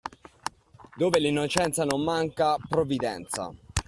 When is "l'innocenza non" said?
1.19-2.01